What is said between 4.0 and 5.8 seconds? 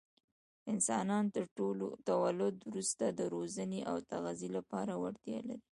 تغذیې لپاره وړتیا لري.